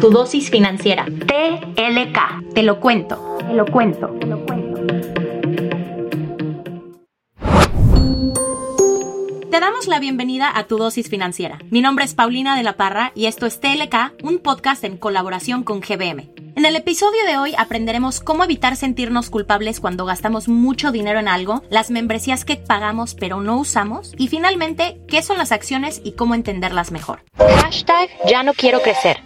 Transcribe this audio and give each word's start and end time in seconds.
Tu 0.00 0.10
dosis 0.10 0.48
financiera. 0.48 1.06
TLK. 1.06 2.54
Te 2.54 2.62
lo 2.62 2.78
cuento. 2.78 3.36
Te 3.40 3.52
lo 3.52 3.66
cuento. 3.66 4.06
Te 4.20 4.26
lo 4.26 4.46
cuento. 4.46 4.80
Te 9.50 9.58
damos 9.60 9.88
la 9.88 9.98
bienvenida 9.98 10.52
a 10.54 10.64
Tu 10.64 10.78
dosis 10.78 11.08
financiera. 11.08 11.58
Mi 11.70 11.80
nombre 11.80 12.04
es 12.04 12.14
Paulina 12.14 12.56
de 12.56 12.62
la 12.62 12.76
Parra 12.76 13.10
y 13.16 13.26
esto 13.26 13.46
es 13.46 13.58
TLK, 13.58 14.22
un 14.22 14.38
podcast 14.38 14.84
en 14.84 14.98
colaboración 14.98 15.64
con 15.64 15.80
GBM. 15.80 16.30
En 16.54 16.64
el 16.64 16.76
episodio 16.76 17.24
de 17.26 17.38
hoy 17.38 17.54
aprenderemos 17.58 18.20
cómo 18.20 18.44
evitar 18.44 18.76
sentirnos 18.76 19.30
culpables 19.30 19.80
cuando 19.80 20.04
gastamos 20.04 20.48
mucho 20.48 20.92
dinero 20.92 21.18
en 21.18 21.26
algo, 21.26 21.62
las 21.70 21.90
membresías 21.90 22.44
que 22.44 22.56
pagamos 22.56 23.14
pero 23.14 23.40
no 23.40 23.58
usamos 23.58 24.12
y 24.16 24.28
finalmente 24.28 25.00
qué 25.08 25.22
son 25.22 25.38
las 25.38 25.50
acciones 25.50 26.00
y 26.04 26.12
cómo 26.12 26.36
entenderlas 26.36 26.92
mejor. 26.92 27.24
Hashtag 27.36 28.10
ya 28.28 28.44
no 28.44 28.54
quiero 28.54 28.80
crecer. 28.80 29.18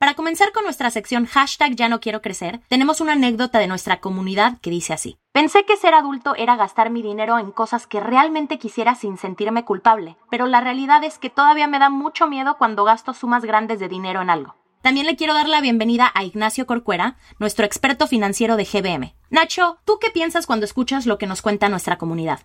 Para 0.00 0.14
comenzar 0.14 0.50
con 0.52 0.64
nuestra 0.64 0.88
sección 0.88 1.26
hashtag 1.26 1.76
ya 1.76 1.90
no 1.90 2.00
quiero 2.00 2.22
crecer, 2.22 2.62
tenemos 2.68 3.02
una 3.02 3.12
anécdota 3.12 3.58
de 3.58 3.66
nuestra 3.66 4.00
comunidad 4.00 4.56
que 4.62 4.70
dice 4.70 4.94
así. 4.94 5.18
Pensé 5.30 5.66
que 5.66 5.76
ser 5.76 5.92
adulto 5.92 6.34
era 6.36 6.56
gastar 6.56 6.88
mi 6.88 7.02
dinero 7.02 7.38
en 7.38 7.50
cosas 7.50 7.86
que 7.86 8.00
realmente 8.00 8.58
quisiera 8.58 8.94
sin 8.94 9.18
sentirme 9.18 9.66
culpable, 9.66 10.16
pero 10.30 10.46
la 10.46 10.62
realidad 10.62 11.04
es 11.04 11.18
que 11.18 11.28
todavía 11.28 11.66
me 11.66 11.78
da 11.78 11.90
mucho 11.90 12.28
miedo 12.28 12.56
cuando 12.56 12.84
gasto 12.84 13.12
sumas 13.12 13.44
grandes 13.44 13.78
de 13.78 13.88
dinero 13.88 14.22
en 14.22 14.30
algo. 14.30 14.54
También 14.80 15.04
le 15.04 15.16
quiero 15.16 15.34
dar 15.34 15.50
la 15.50 15.60
bienvenida 15.60 16.10
a 16.14 16.24
Ignacio 16.24 16.64
Corcuera, 16.64 17.18
nuestro 17.38 17.66
experto 17.66 18.06
financiero 18.06 18.56
de 18.56 18.64
GBM. 18.64 19.14
Nacho, 19.28 19.80
¿tú 19.84 19.98
qué 20.00 20.08
piensas 20.08 20.46
cuando 20.46 20.64
escuchas 20.64 21.04
lo 21.04 21.18
que 21.18 21.26
nos 21.26 21.42
cuenta 21.42 21.68
nuestra 21.68 21.98
comunidad? 21.98 22.40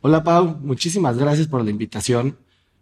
Hola 0.00 0.24
Pau, 0.24 0.58
muchísimas 0.62 1.16
gracias 1.16 1.46
por 1.46 1.62
la 1.62 1.70
invitación. 1.70 2.38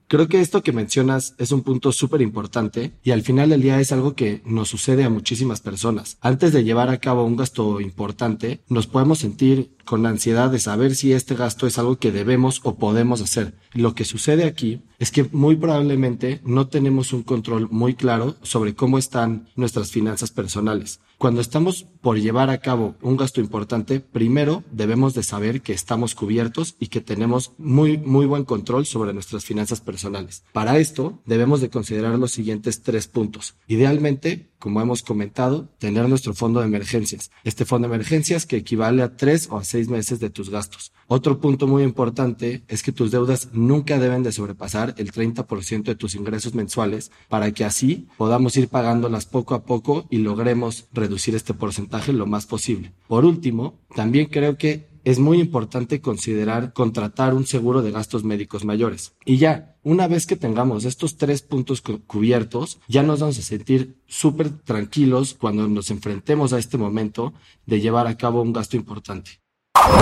Creo 0.08 0.28
que 0.28 0.40
esto 0.40 0.62
que 0.62 0.72
mencionas 0.72 1.34
es 1.36 1.50
un 1.50 1.62
punto 1.62 1.90
súper 1.90 2.22
importante 2.22 2.92
y 3.02 3.10
al 3.10 3.22
final 3.22 3.50
del 3.50 3.62
día 3.62 3.80
es 3.80 3.90
algo 3.90 4.14
que 4.14 4.40
nos 4.44 4.68
sucede 4.68 5.02
a 5.02 5.10
muchísimas 5.10 5.60
personas. 5.60 6.16
Antes 6.20 6.52
de 6.52 6.62
llevar 6.62 6.90
a 6.90 6.98
cabo 6.98 7.24
un 7.24 7.36
gasto 7.36 7.80
importante, 7.80 8.60
nos 8.68 8.86
podemos 8.86 9.18
sentir 9.18 9.75
con 9.86 10.02
la 10.02 10.10
ansiedad 10.10 10.50
de 10.50 10.58
saber 10.58 10.94
si 10.94 11.14
este 11.14 11.34
gasto 11.34 11.66
es 11.66 11.78
algo 11.78 11.96
que 11.96 12.12
debemos 12.12 12.60
o 12.64 12.76
podemos 12.76 13.22
hacer. 13.22 13.54
Lo 13.72 13.94
que 13.94 14.04
sucede 14.04 14.44
aquí 14.44 14.82
es 14.98 15.10
que 15.10 15.24
muy 15.32 15.56
probablemente 15.56 16.40
no 16.44 16.68
tenemos 16.68 17.12
un 17.14 17.22
control 17.22 17.68
muy 17.70 17.94
claro 17.94 18.36
sobre 18.42 18.74
cómo 18.74 18.98
están 18.98 19.48
nuestras 19.56 19.90
finanzas 19.90 20.30
personales. 20.30 21.00
Cuando 21.18 21.40
estamos 21.40 21.86
por 22.02 22.20
llevar 22.20 22.50
a 22.50 22.58
cabo 22.58 22.94
un 23.00 23.16
gasto 23.16 23.40
importante, 23.40 24.00
primero 24.00 24.64
debemos 24.70 25.14
de 25.14 25.22
saber 25.22 25.62
que 25.62 25.72
estamos 25.72 26.14
cubiertos 26.14 26.76
y 26.78 26.88
que 26.88 27.00
tenemos 27.00 27.52
muy, 27.56 27.96
muy 27.96 28.26
buen 28.26 28.44
control 28.44 28.84
sobre 28.84 29.14
nuestras 29.14 29.44
finanzas 29.44 29.80
personales. 29.80 30.44
Para 30.52 30.78
esto, 30.78 31.22
debemos 31.24 31.62
de 31.62 31.70
considerar 31.70 32.18
los 32.18 32.32
siguientes 32.32 32.82
tres 32.82 33.06
puntos. 33.06 33.54
Idealmente, 33.66 34.50
como 34.58 34.82
hemos 34.82 35.02
comentado, 35.02 35.70
tener 35.78 36.06
nuestro 36.06 36.34
fondo 36.34 36.60
de 36.60 36.66
emergencias. 36.66 37.30
Este 37.44 37.64
fondo 37.64 37.88
de 37.88 37.94
emergencias 37.94 38.44
que 38.44 38.56
equivale 38.56 39.02
a 39.02 39.16
tres 39.16 39.48
o 39.50 39.56
a 39.56 39.64
meses 39.84 40.18
de 40.18 40.30
tus 40.30 40.50
gastos. 40.50 40.92
Otro 41.06 41.40
punto 41.40 41.66
muy 41.66 41.82
importante 41.82 42.64
es 42.68 42.82
que 42.82 42.92
tus 42.92 43.10
deudas 43.10 43.50
nunca 43.52 43.98
deben 43.98 44.22
de 44.22 44.32
sobrepasar 44.32 44.94
el 44.98 45.12
30% 45.12 45.84
de 45.84 45.94
tus 45.94 46.14
ingresos 46.14 46.54
mensuales 46.54 47.12
para 47.28 47.52
que 47.52 47.64
así 47.64 48.08
podamos 48.16 48.56
ir 48.56 48.68
pagándolas 48.68 49.26
poco 49.26 49.54
a 49.54 49.64
poco 49.64 50.06
y 50.10 50.18
logremos 50.18 50.88
reducir 50.92 51.34
este 51.34 51.54
porcentaje 51.54 52.12
lo 52.12 52.26
más 52.26 52.46
posible. 52.46 52.92
Por 53.06 53.24
último, 53.24 53.78
también 53.94 54.26
creo 54.26 54.58
que 54.58 54.88
es 55.06 55.20
muy 55.20 55.38
importante 55.38 56.00
considerar 56.00 56.72
contratar 56.72 57.32
un 57.32 57.46
seguro 57.46 57.80
de 57.80 57.92
gastos 57.92 58.24
médicos 58.24 58.64
mayores. 58.64 59.14
Y 59.24 59.36
ya, 59.36 59.76
una 59.84 60.08
vez 60.08 60.26
que 60.26 60.34
tengamos 60.34 60.84
estos 60.84 61.16
tres 61.16 61.42
puntos 61.42 61.80
cubiertos, 61.80 62.80
ya 62.88 63.04
nos 63.04 63.20
vamos 63.20 63.38
a 63.38 63.42
sentir 63.42 64.00
súper 64.08 64.50
tranquilos 64.50 65.34
cuando 65.34 65.68
nos 65.68 65.92
enfrentemos 65.92 66.52
a 66.52 66.58
este 66.58 66.76
momento 66.76 67.34
de 67.66 67.80
llevar 67.80 68.08
a 68.08 68.16
cabo 68.16 68.42
un 68.42 68.52
gasto 68.52 68.76
importante. 68.76 69.45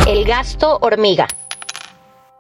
El 0.07 0.25
gasto 0.25 0.79
hormiga. 0.81 1.27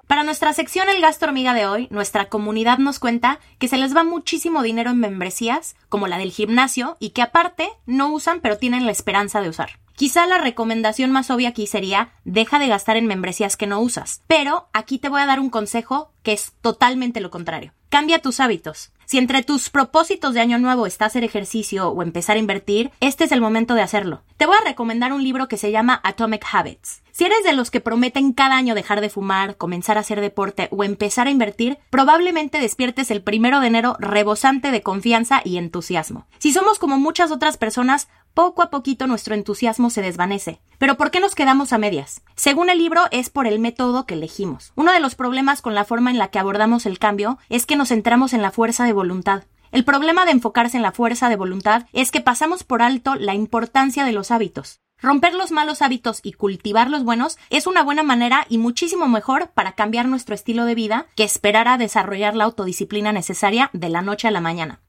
Para 0.06 0.22
nuestra 0.22 0.52
sección 0.52 0.88
El 0.88 1.00
gasto 1.00 1.26
hormiga 1.26 1.54
de 1.54 1.66
hoy, 1.66 1.88
nuestra 1.90 2.28
comunidad 2.28 2.78
nos 2.78 2.98
cuenta 2.98 3.40
que 3.58 3.68
se 3.68 3.78
les 3.78 3.96
va 3.96 4.04
muchísimo 4.04 4.62
dinero 4.62 4.90
en 4.90 5.00
membresías, 5.00 5.76
como 5.88 6.06
la 6.06 6.18
del 6.18 6.30
gimnasio, 6.30 6.96
y 7.00 7.10
que 7.10 7.22
aparte 7.22 7.68
no 7.86 8.12
usan 8.12 8.40
pero 8.40 8.58
tienen 8.58 8.86
la 8.86 8.92
esperanza 8.92 9.40
de 9.40 9.48
usar. 9.48 9.83
Quizá 9.96 10.26
la 10.26 10.38
recomendación 10.38 11.12
más 11.12 11.30
obvia 11.30 11.50
aquí 11.50 11.68
sería 11.68 12.10
deja 12.24 12.58
de 12.58 12.66
gastar 12.66 12.96
en 12.96 13.06
membresías 13.06 13.56
que 13.56 13.68
no 13.68 13.80
usas, 13.80 14.22
pero 14.26 14.68
aquí 14.72 14.98
te 14.98 15.08
voy 15.08 15.20
a 15.20 15.26
dar 15.26 15.38
un 15.38 15.50
consejo 15.50 16.10
que 16.24 16.32
es 16.32 16.52
totalmente 16.60 17.20
lo 17.20 17.30
contrario. 17.30 17.72
Cambia 17.90 18.18
tus 18.18 18.40
hábitos. 18.40 18.90
Si 19.04 19.18
entre 19.18 19.44
tus 19.44 19.70
propósitos 19.70 20.34
de 20.34 20.40
año 20.40 20.58
nuevo 20.58 20.86
está 20.86 21.04
hacer 21.04 21.22
ejercicio 21.22 21.90
o 21.90 22.02
empezar 22.02 22.36
a 22.36 22.40
invertir, 22.40 22.90
este 22.98 23.24
es 23.24 23.32
el 23.32 23.40
momento 23.40 23.74
de 23.74 23.82
hacerlo. 23.82 24.22
Te 24.36 24.46
voy 24.46 24.56
a 24.60 24.64
recomendar 24.66 25.12
un 25.12 25.22
libro 25.22 25.46
que 25.46 25.58
se 25.58 25.70
llama 25.70 26.00
Atomic 26.02 26.44
Habits. 26.50 27.02
Si 27.12 27.24
eres 27.24 27.44
de 27.44 27.52
los 27.52 27.70
que 27.70 27.80
prometen 27.80 28.32
cada 28.32 28.56
año 28.56 28.74
dejar 28.74 29.00
de 29.00 29.10
fumar, 29.10 29.56
comenzar 29.56 29.96
a 29.96 30.00
hacer 30.00 30.20
deporte 30.20 30.66
o 30.72 30.82
empezar 30.82 31.28
a 31.28 31.30
invertir, 31.30 31.78
probablemente 31.90 32.58
despiertes 32.58 33.12
el 33.12 33.22
primero 33.22 33.60
de 33.60 33.68
enero 33.68 33.96
rebosante 34.00 34.72
de 34.72 34.82
confianza 34.82 35.40
y 35.44 35.58
entusiasmo. 35.58 36.26
Si 36.38 36.52
somos 36.52 36.80
como 36.80 36.98
muchas 36.98 37.30
otras 37.30 37.56
personas, 37.56 38.08
poco 38.34 38.62
a 38.62 38.70
poquito 38.70 39.06
nuestro 39.06 39.34
entusiasmo 39.34 39.90
se 39.90 40.02
desvanece. 40.02 40.60
Pero 40.78 40.96
¿por 40.96 41.10
qué 41.10 41.20
nos 41.20 41.34
quedamos 41.34 41.72
a 41.72 41.78
medias? 41.78 42.20
Según 42.34 42.68
el 42.68 42.78
libro, 42.78 43.04
es 43.12 43.30
por 43.30 43.46
el 43.46 43.60
método 43.60 44.04
que 44.04 44.14
elegimos. 44.14 44.72
Uno 44.74 44.92
de 44.92 45.00
los 45.00 45.14
problemas 45.14 45.62
con 45.62 45.74
la 45.74 45.84
forma 45.84 46.10
en 46.10 46.18
la 46.18 46.28
que 46.28 46.40
abordamos 46.40 46.84
el 46.84 46.98
cambio 46.98 47.38
es 47.48 47.64
que 47.64 47.76
nos 47.76 47.88
centramos 47.88 48.32
en 48.34 48.42
la 48.42 48.50
fuerza 48.50 48.84
de 48.84 48.92
voluntad. 48.92 49.44
El 49.70 49.84
problema 49.84 50.24
de 50.24 50.32
enfocarse 50.32 50.76
en 50.76 50.82
la 50.82 50.92
fuerza 50.92 51.28
de 51.28 51.36
voluntad 51.36 51.86
es 51.92 52.10
que 52.10 52.20
pasamos 52.20 52.64
por 52.64 52.82
alto 52.82 53.14
la 53.14 53.34
importancia 53.34 54.04
de 54.04 54.12
los 54.12 54.30
hábitos. 54.30 54.80
Romper 55.00 55.34
los 55.34 55.50
malos 55.50 55.82
hábitos 55.82 56.20
y 56.22 56.32
cultivar 56.32 56.88
los 56.88 57.04
buenos 57.04 57.38
es 57.50 57.66
una 57.66 57.82
buena 57.82 58.02
manera 58.02 58.46
y 58.48 58.58
muchísimo 58.58 59.08
mejor 59.08 59.50
para 59.50 59.72
cambiar 59.72 60.06
nuestro 60.06 60.34
estilo 60.34 60.64
de 60.64 60.74
vida 60.74 61.06
que 61.16 61.24
esperar 61.24 61.68
a 61.68 61.76
desarrollar 61.76 62.36
la 62.36 62.44
autodisciplina 62.44 63.12
necesaria 63.12 63.70
de 63.72 63.88
la 63.88 64.02
noche 64.02 64.28
a 64.28 64.30
la 64.30 64.40
mañana. 64.40 64.83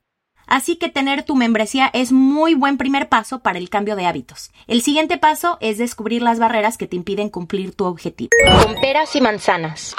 Así 0.47 0.75
que 0.75 0.89
tener 0.89 1.23
tu 1.23 1.35
membresía 1.35 1.89
es 1.94 2.11
muy 2.11 2.56
buen 2.56 2.78
primer 2.78 3.09
paso 3.09 3.39
para 3.39 3.57
el 3.57 3.69
cambio 3.69 3.95
de 3.95 4.06
hábitos. 4.06 4.51
El 4.67 4.81
siguiente 4.81 5.17
paso 5.17 5.57
es 5.61 5.78
descubrir 5.78 6.22
las 6.22 6.39
barreras 6.39 6.78
que 6.78 6.88
te 6.88 6.95
impiden 6.95 7.29
cumplir 7.29 7.75
tu 7.75 7.85
objetivo. 7.85 8.29
Con 8.63 8.75
peras 8.75 9.16
y 9.16 9.22
manzanas. 9.22 9.95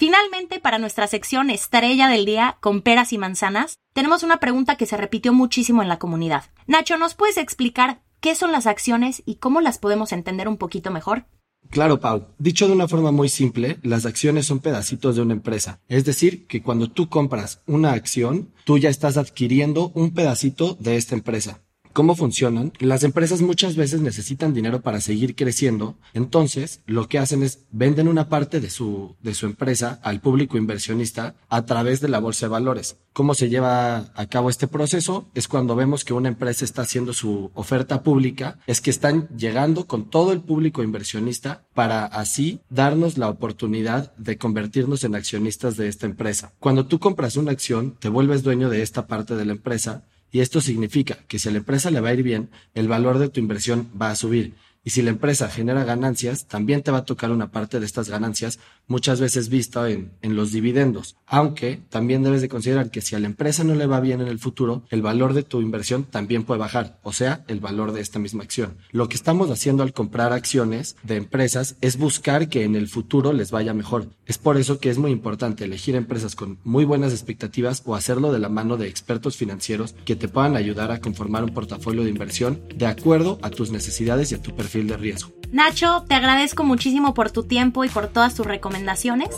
Finalmente, 0.00 0.60
para 0.60 0.78
nuestra 0.78 1.06
sección 1.06 1.50
estrella 1.50 2.08
del 2.08 2.24
día 2.24 2.56
con 2.60 2.80
peras 2.80 3.12
y 3.12 3.18
manzanas, 3.18 3.74
tenemos 3.92 4.22
una 4.22 4.38
pregunta 4.38 4.76
que 4.76 4.86
se 4.86 4.96
repitió 4.96 5.34
muchísimo 5.34 5.82
en 5.82 5.88
la 5.88 5.98
comunidad. 5.98 6.44
Nacho, 6.66 6.96
¿nos 6.96 7.14
puedes 7.14 7.36
explicar 7.36 8.00
qué 8.20 8.34
son 8.34 8.50
las 8.50 8.66
acciones 8.66 9.22
y 9.26 9.34
cómo 9.34 9.60
las 9.60 9.78
podemos 9.78 10.12
entender 10.12 10.48
un 10.48 10.56
poquito 10.56 10.90
mejor? 10.90 11.26
Claro, 11.68 12.00
Pau. 12.00 12.26
Dicho 12.38 12.66
de 12.66 12.72
una 12.72 12.88
forma 12.88 13.12
muy 13.12 13.28
simple, 13.28 13.78
las 13.82 14.04
acciones 14.06 14.46
son 14.46 14.58
pedacitos 14.58 15.14
de 15.14 15.22
una 15.22 15.34
empresa. 15.34 15.80
Es 15.88 16.04
decir, 16.04 16.46
que 16.46 16.62
cuando 16.62 16.90
tú 16.90 17.08
compras 17.08 17.62
una 17.66 17.92
acción, 17.92 18.50
tú 18.64 18.78
ya 18.78 18.88
estás 18.88 19.16
adquiriendo 19.16 19.92
un 19.94 20.12
pedacito 20.12 20.76
de 20.80 20.96
esta 20.96 21.14
empresa 21.14 21.60
cómo 21.92 22.14
funcionan. 22.14 22.72
Las 22.78 23.02
empresas 23.02 23.42
muchas 23.42 23.76
veces 23.76 24.00
necesitan 24.00 24.54
dinero 24.54 24.80
para 24.80 25.00
seguir 25.00 25.34
creciendo, 25.34 25.96
entonces 26.14 26.80
lo 26.86 27.08
que 27.08 27.18
hacen 27.18 27.42
es 27.42 27.60
venden 27.70 28.08
una 28.08 28.28
parte 28.28 28.60
de 28.60 28.70
su, 28.70 29.16
de 29.22 29.34
su 29.34 29.46
empresa 29.46 30.00
al 30.02 30.20
público 30.20 30.56
inversionista 30.56 31.34
a 31.48 31.66
través 31.66 32.00
de 32.00 32.08
la 32.08 32.18
bolsa 32.18 32.46
de 32.46 32.50
valores. 32.50 32.96
¿Cómo 33.12 33.34
se 33.34 33.48
lleva 33.48 34.12
a 34.14 34.26
cabo 34.26 34.50
este 34.50 34.68
proceso? 34.68 35.28
Es 35.34 35.48
cuando 35.48 35.74
vemos 35.74 36.04
que 36.04 36.12
una 36.12 36.28
empresa 36.28 36.64
está 36.64 36.82
haciendo 36.82 37.12
su 37.12 37.50
oferta 37.54 38.02
pública, 38.02 38.58
es 38.66 38.80
que 38.80 38.90
están 38.90 39.28
llegando 39.36 39.86
con 39.86 40.08
todo 40.08 40.32
el 40.32 40.40
público 40.40 40.82
inversionista 40.82 41.64
para 41.74 42.04
así 42.04 42.60
darnos 42.70 43.18
la 43.18 43.28
oportunidad 43.28 44.14
de 44.16 44.38
convertirnos 44.38 45.02
en 45.04 45.14
accionistas 45.14 45.76
de 45.76 45.88
esta 45.88 46.06
empresa. 46.06 46.52
Cuando 46.60 46.86
tú 46.86 46.98
compras 46.98 47.36
una 47.36 47.50
acción, 47.50 47.96
te 47.98 48.08
vuelves 48.08 48.42
dueño 48.42 48.70
de 48.70 48.82
esta 48.82 49.06
parte 49.06 49.34
de 49.34 49.44
la 49.44 49.52
empresa 49.52 50.04
y 50.32 50.40
esto 50.40 50.60
significa 50.60 51.18
que 51.28 51.38
si 51.38 51.48
a 51.48 51.52
la 51.52 51.58
empresa 51.58 51.90
le 51.90 52.00
va 52.00 52.10
a 52.10 52.14
ir 52.14 52.22
bien, 52.22 52.50
el 52.74 52.88
valor 52.88 53.18
de 53.18 53.28
tu 53.28 53.40
inversión 53.40 53.88
va 54.00 54.10
a 54.10 54.16
subir 54.16 54.54
y 54.82 54.90
si 54.90 55.02
la 55.02 55.10
empresa 55.10 55.48
genera 55.50 55.84
ganancias, 55.84 56.46
también 56.46 56.82
te 56.82 56.90
va 56.90 56.98
a 56.98 57.04
tocar 57.04 57.30
una 57.30 57.50
parte 57.50 57.80
de 57.80 57.86
estas 57.86 58.08
ganancias, 58.08 58.58
muchas 58.86 59.20
veces 59.20 59.50
vista 59.50 59.90
en, 59.90 60.12
en, 60.22 60.36
los 60.36 60.52
dividendos. 60.52 61.16
Aunque 61.26 61.82
también 61.90 62.22
debes 62.22 62.40
de 62.40 62.48
considerar 62.48 62.90
que 62.90 63.02
si 63.02 63.14
a 63.14 63.18
la 63.18 63.26
empresa 63.26 63.62
no 63.62 63.74
le 63.74 63.86
va 63.86 64.00
bien 64.00 64.22
en 64.22 64.28
el 64.28 64.38
futuro, 64.38 64.84
el 64.88 65.02
valor 65.02 65.34
de 65.34 65.42
tu 65.42 65.60
inversión 65.60 66.04
también 66.04 66.44
puede 66.44 66.60
bajar, 66.60 66.98
o 67.02 67.12
sea, 67.12 67.44
el 67.48 67.60
valor 67.60 67.92
de 67.92 68.00
esta 68.00 68.18
misma 68.18 68.42
acción. 68.42 68.78
Lo 68.90 69.08
que 69.08 69.16
estamos 69.16 69.50
haciendo 69.50 69.82
al 69.82 69.92
comprar 69.92 70.32
acciones 70.32 70.96
de 71.02 71.16
empresas 71.16 71.76
es 71.82 71.98
buscar 71.98 72.48
que 72.48 72.64
en 72.64 72.74
el 72.74 72.88
futuro 72.88 73.34
les 73.34 73.50
vaya 73.50 73.74
mejor. 73.74 74.08
Es 74.24 74.38
por 74.38 74.56
eso 74.56 74.80
que 74.80 74.88
es 74.88 74.96
muy 74.96 75.10
importante 75.10 75.64
elegir 75.64 75.94
empresas 75.94 76.34
con 76.34 76.58
muy 76.64 76.86
buenas 76.86 77.12
expectativas 77.12 77.82
o 77.84 77.94
hacerlo 77.94 78.32
de 78.32 78.38
la 78.38 78.48
mano 78.48 78.78
de 78.78 78.88
expertos 78.88 79.36
financieros 79.36 79.94
que 80.06 80.16
te 80.16 80.28
puedan 80.28 80.56
ayudar 80.56 80.90
a 80.90 81.00
conformar 81.00 81.44
un 81.44 81.52
portafolio 81.52 82.02
de 82.02 82.10
inversión 82.10 82.62
de 82.74 82.86
acuerdo 82.86 83.38
a 83.42 83.50
tus 83.50 83.70
necesidades 83.70 84.32
y 84.32 84.36
a 84.36 84.42
tu 84.42 84.56
perfil 84.56 84.69
perfil 84.70 84.86
de 84.86 84.96
riesgo. 84.96 85.30
Nacho, 85.52 86.04
te 86.06 86.14
agradezco 86.14 86.62
muchísimo 86.62 87.12
por 87.12 87.32
tu 87.32 87.42
tiempo 87.42 87.84
y 87.84 87.88
por 87.88 88.06
todas 88.06 88.36
tus 88.36 88.46
recomendaciones. 88.46 89.30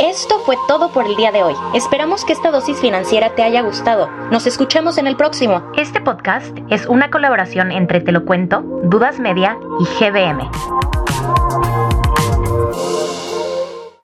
Esto 0.00 0.38
fue 0.46 0.56
todo 0.68 0.92
por 0.92 1.04
el 1.04 1.16
día 1.16 1.32
de 1.32 1.42
hoy. 1.42 1.54
Esperamos 1.74 2.24
que 2.24 2.32
esta 2.32 2.52
dosis 2.52 2.78
financiera 2.78 3.34
te 3.34 3.42
haya 3.42 3.62
gustado. 3.62 4.08
Nos 4.30 4.46
escuchamos 4.46 4.98
en 4.98 5.08
el 5.08 5.16
próximo. 5.16 5.72
Este 5.76 6.00
podcast 6.00 6.56
es 6.70 6.86
una 6.86 7.10
colaboración 7.10 7.72
entre 7.72 8.00
Te 8.00 8.12
lo 8.12 8.24
cuento, 8.24 8.62
Dudas 8.84 9.18
Media 9.18 9.58
y 9.80 10.04
GBM. 10.04 10.48